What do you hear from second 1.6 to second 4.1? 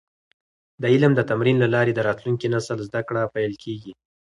له لارې د راتلونکي نسل زده کړه پېل کیږي.